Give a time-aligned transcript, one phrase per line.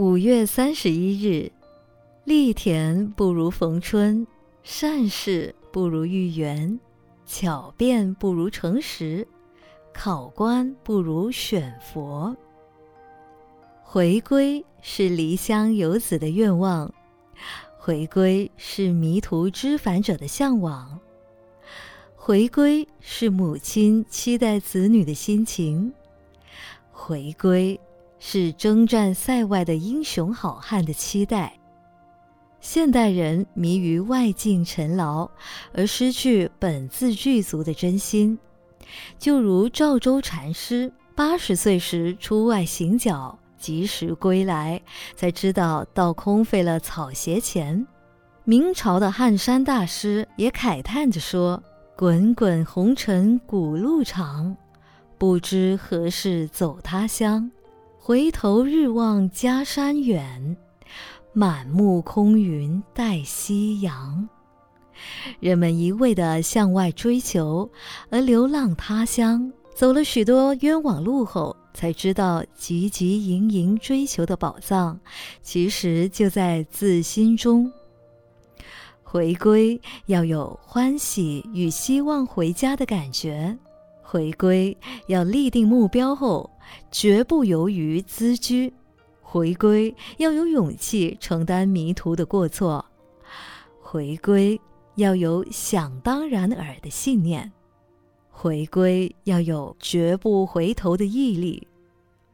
[0.00, 1.52] 五月三十一日，
[2.24, 4.26] 立田不如逢春，
[4.62, 6.80] 善事不如遇缘，
[7.26, 9.28] 巧辩不如诚实，
[9.92, 12.34] 考官不如选佛。
[13.82, 16.90] 回归是离乡游子的愿望，
[17.78, 20.98] 回归是迷途知返者的向往，
[22.16, 25.92] 回归是母亲期待子女的心情，
[26.90, 27.78] 回归。
[28.20, 31.52] 是征战塞外的英雄好汉的期待。
[32.60, 35.28] 现代人迷于外境尘劳，
[35.72, 38.38] 而失去本自具足的真心。
[39.18, 44.80] 就如赵州禅师八十岁时出外行脚，及时归来，
[45.16, 47.86] 才知道倒空费了草鞋钱。
[48.44, 51.62] 明朝的汉山大师也慨叹着说
[51.96, 54.54] ：“滚滚红尘古路长，
[55.16, 57.50] 不知何事走他乡。”
[58.02, 60.56] 回头日望家山远，
[61.34, 64.26] 满目空云待夕阳。
[65.38, 67.70] 人们一味地向外追求，
[68.08, 74.98] 而流浪他乡，走了许多冤枉路后，才知道汲汲营营追求的宝藏，
[75.42, 77.70] 其实就在自心中。
[79.02, 83.58] 回归要有欢喜与希望回家的感觉，
[84.10, 86.50] 回归要立定目标后。
[86.90, 88.72] 绝不犹豫咨居，
[89.20, 92.84] 回归要有勇气承担迷途的过错，
[93.80, 94.60] 回归
[94.96, 97.52] 要有想当然尔的信念，
[98.30, 101.66] 回归要有绝不回头的毅力，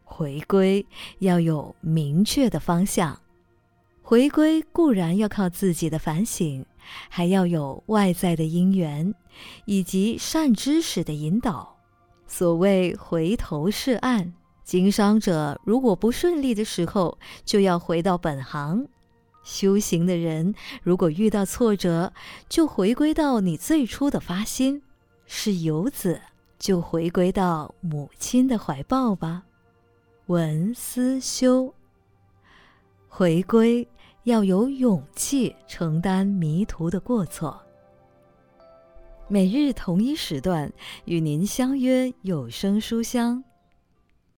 [0.05, 0.85] 回归
[1.19, 3.19] 要有明确的方向。
[4.03, 6.65] 回归固然要靠自己的反省，
[7.09, 9.15] 还要有外在的因缘，
[9.65, 11.77] 以及善知识的引导。
[12.27, 14.33] 所谓回头是岸，
[14.65, 18.87] 经商者如果不顺利的时候，就要回到本行；
[19.45, 22.13] 修行的人如果遇到挫折，
[22.49, 24.81] 就回归到你最初的发心；
[25.25, 26.21] 是游子，
[26.59, 29.45] 就回归到母亲的怀抱吧。
[30.27, 31.73] 文思修，
[33.09, 33.87] 回归
[34.27, 37.57] 要有勇气承担迷途的过错。
[39.29, 40.73] 每日同一时段
[41.05, 43.43] 与您相约有声书香。